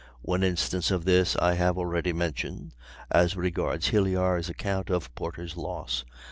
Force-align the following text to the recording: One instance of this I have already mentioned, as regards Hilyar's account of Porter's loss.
One 0.23 0.41
instance 0.41 0.89
of 0.89 1.05
this 1.05 1.35
I 1.35 1.53
have 1.53 1.77
already 1.77 2.11
mentioned, 2.11 2.73
as 3.11 3.35
regards 3.37 3.89
Hilyar's 3.89 4.49
account 4.49 4.89
of 4.89 5.13
Porter's 5.13 5.55
loss. 5.55 6.05